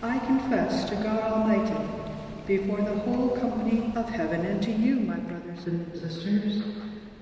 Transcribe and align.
I 0.00 0.18
confess 0.20 0.88
to 0.90 0.94
God 0.96 1.18
Almighty, 1.32 1.74
before 2.46 2.80
the 2.80 2.94
whole 3.00 3.30
company 3.30 3.92
of 3.96 4.08
heaven, 4.08 4.46
and 4.46 4.62
to 4.62 4.70
you, 4.70 4.96
my 5.00 5.16
brothers 5.16 5.66
and 5.66 5.92
sisters, 5.92 6.62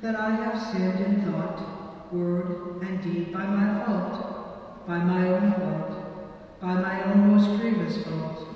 that 0.02 0.14
I 0.14 0.30
have 0.30 0.60
sinned 0.72 1.00
in 1.00 1.32
thought, 1.32 2.12
word, 2.12 2.82
and 2.82 3.02
deed 3.02 3.32
by 3.32 3.46
my 3.46 3.84
fault, 3.86 4.86
by 4.86 4.98
my 4.98 5.26
own 5.26 5.52
fault, 5.54 6.60
by 6.60 6.74
my 6.74 7.02
own 7.04 7.34
most 7.34 7.58
grievous 7.58 8.04
fault. 8.04 8.46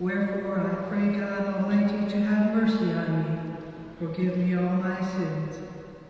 Wherefore 0.00 0.58
I 0.58 0.88
pray 0.88 1.08
God 1.08 1.54
Almighty 1.54 2.10
to 2.10 2.20
have 2.22 2.54
mercy 2.54 2.90
on 2.90 3.18
me, 3.18 3.56
forgive 3.98 4.38
me 4.38 4.56
all 4.56 4.76
my 4.76 4.98
sins, 5.12 5.58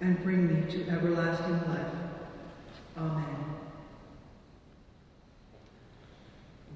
and 0.00 0.22
bring 0.22 0.46
me 0.46 0.70
to 0.70 0.88
everlasting 0.88 1.60
life. 1.68 1.92
Amen. 2.96 3.61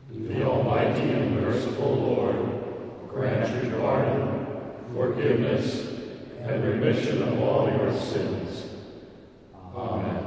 The 0.09 0.45
Almighty 0.45 1.13
and 1.13 1.41
merciful 1.41 1.97
Lord 1.97 3.09
grant 3.09 3.65
you 3.65 3.71
pardon, 3.81 4.47
forgiveness, 4.95 5.89
and 6.43 6.63
remission 6.63 7.23
of 7.25 7.43
all 7.43 7.69
your 7.69 7.93
sins. 7.93 8.67
Amen. 9.75 10.27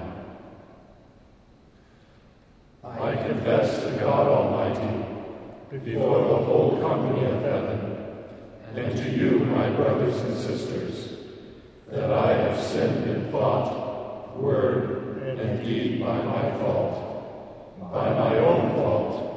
I 2.84 3.16
confess 3.16 3.84
to 3.84 3.92
God 3.92 4.28
Almighty, 4.28 5.06
before 5.70 6.28
the 6.28 6.46
whole 6.46 6.78
company 6.82 7.26
of 7.26 7.42
heaven, 7.42 7.98
and 8.76 8.98
to 8.98 9.10
you, 9.10 9.40
my 9.46 9.70
brothers 9.70 10.20
and 10.22 10.38
sisters, 10.38 11.20
that 11.90 12.12
I 12.12 12.34
have 12.34 12.60
sinned 12.60 13.10
in 13.10 13.32
thought, 13.32 14.38
word, 14.38 15.24
and 15.40 15.64
deed 15.64 16.02
by 16.02 16.22
my 16.22 16.52
fault, 16.60 17.80
by 17.92 18.10
my 18.14 18.38
own 18.40 18.76
fault, 18.76 19.29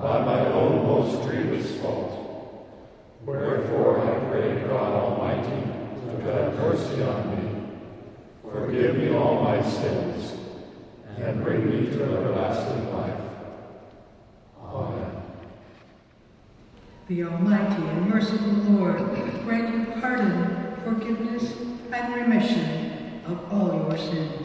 by 0.00 0.24
my 0.24 0.46
own 0.46 0.86
most 0.86 1.28
grievous 1.28 1.80
fault. 1.80 2.12
Wherefore 3.24 4.00
I 4.00 4.30
pray 4.30 4.60
God 4.62 4.92
Almighty 4.92 5.62
to 6.06 6.32
have 6.32 6.54
mercy 6.56 7.02
on 7.02 7.30
me, 7.30 7.68
forgive 8.42 8.96
me 8.96 9.14
all 9.14 9.44
my 9.44 9.62
sins, 9.62 10.32
and 11.18 11.44
bring 11.44 11.68
me 11.68 11.86
to 11.90 12.02
everlasting 12.02 12.92
life. 12.92 13.20
Amen. 14.60 15.22
The 17.08 17.24
Almighty 17.24 17.82
and 17.88 18.08
merciful 18.08 18.52
Lord 18.72 18.98
grant 19.44 19.74
you 19.74 20.00
pardon, 20.00 20.76
forgiveness, 20.84 21.54
and 21.92 22.14
remission 22.14 23.22
of 23.26 23.52
all 23.52 23.88
your 23.88 23.98
sins. 23.98 24.41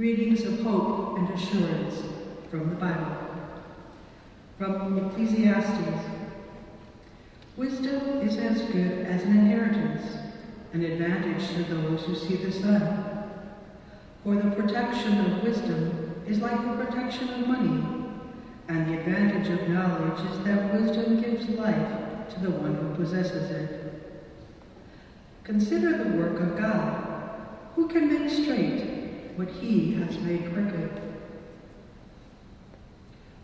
Readings 0.00 0.44
of 0.44 0.60
hope 0.60 1.18
and 1.18 1.28
assurance 1.28 2.02
from 2.50 2.70
the 2.70 2.76
Bible. 2.76 3.18
From 4.56 4.96
Ecclesiastes. 4.96 6.06
Wisdom 7.58 8.22
is 8.26 8.38
as 8.38 8.62
good 8.72 9.04
as 9.04 9.24
an 9.24 9.32
inheritance, 9.32 10.02
an 10.72 10.84
advantage 10.84 11.46
to 11.48 11.64
those 11.64 12.02
who 12.04 12.14
see 12.14 12.36
the 12.36 12.50
sun. 12.50 13.28
For 14.24 14.36
the 14.36 14.50
protection 14.52 15.18
of 15.18 15.42
wisdom 15.42 16.22
is 16.26 16.38
like 16.38 16.62
the 16.62 16.82
protection 16.82 17.28
of 17.34 17.46
money, 17.46 17.84
and 18.68 18.88
the 18.88 19.00
advantage 19.00 19.50
of 19.50 19.68
knowledge 19.68 20.30
is 20.30 20.44
that 20.46 20.80
wisdom 20.80 21.20
gives 21.20 21.46
life 21.50 22.30
to 22.30 22.40
the 22.40 22.50
one 22.50 22.74
who 22.74 22.94
possesses 22.94 23.50
it. 23.50 23.92
Consider 25.44 26.02
the 26.02 26.16
work 26.16 26.40
of 26.40 26.58
God. 26.58 27.06
Who 27.76 27.86
can 27.86 28.08
make 28.08 28.30
straight 28.30 28.89
what 29.36 29.48
he 29.48 29.92
has 29.94 30.18
made 30.18 30.52
crooked? 30.52 31.00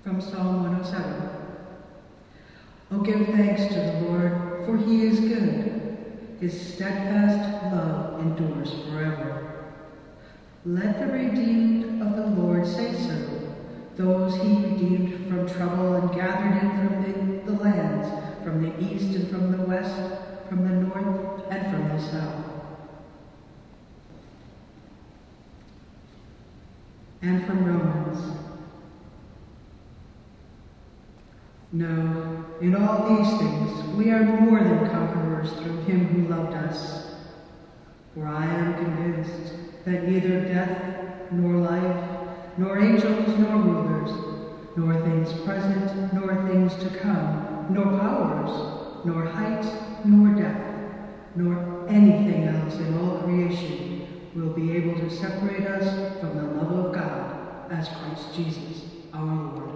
From 0.02 0.20
Psalm 0.20 0.62
107. 0.62 1.30
Oh, 2.92 3.00
give 3.00 3.26
thanks 3.28 3.66
to 3.66 3.80
the 3.80 4.08
Lord, 4.08 4.32
for 4.64 4.76
he 4.76 5.02
is 5.06 5.20
good. 5.20 5.76
His 6.40 6.74
steadfast 6.74 7.74
love 7.74 8.20
endures 8.20 8.70
forever. 8.88 9.72
Let 10.64 10.98
the 10.98 11.06
redeemed 11.06 12.02
of 12.02 12.16
the 12.16 12.26
Lord 12.40 12.66
say 12.66 12.92
so, 12.92 13.54
those 13.96 14.34
he 14.36 14.48
redeemed 14.48 15.28
from 15.28 15.48
trouble 15.48 15.94
and 15.94 16.14
gathered 16.14 16.62
in 16.62 16.70
from 16.76 17.02
the, 17.02 17.52
the 17.52 17.62
lands, 17.62 18.44
from 18.44 18.62
the 18.62 18.78
east 18.80 19.16
and 19.16 19.30
from 19.30 19.56
the 19.56 19.64
west, 19.64 19.96
from 20.48 20.64
the 20.64 20.86
north 20.86 21.42
and 21.50 21.70
from 21.70 21.88
the 21.88 22.02
south. 22.02 22.45
And 27.22 27.46
from 27.46 27.64
Romans. 27.64 28.38
No, 31.72 32.44
in 32.60 32.74
all 32.74 33.16
these 33.16 33.38
things 33.38 33.96
we 33.96 34.10
are 34.10 34.22
more 34.22 34.60
than 34.60 34.88
conquerors 34.90 35.52
through 35.52 35.82
him 35.82 36.06
who 36.06 36.28
loved 36.28 36.54
us. 36.54 37.16
For 38.14 38.26
I 38.26 38.46
am 38.46 38.74
convinced 38.74 39.52
that 39.84 40.08
neither 40.08 40.40
death, 40.40 41.32
nor 41.32 41.56
life, 41.56 42.18
nor 42.56 42.78
angels, 42.78 43.38
nor 43.38 43.56
rulers, 43.56 44.10
nor 44.76 45.00
things 45.02 45.32
present, 45.44 46.12
nor 46.14 46.34
things 46.48 46.74
to 46.76 46.90
come, 46.98 47.66
nor 47.70 47.98
powers, 47.98 49.04
nor 49.04 49.24
height, 49.24 49.66
nor 50.04 50.30
depth, 50.30 50.65
separate 55.16 55.66
us 55.66 56.20
from 56.20 56.36
the 56.36 56.42
love 56.42 56.86
of 56.86 56.94
God 56.94 57.72
as 57.72 57.88
Christ 57.88 58.34
Jesus 58.34 58.82
our 59.14 59.24
Lord. 59.24 59.75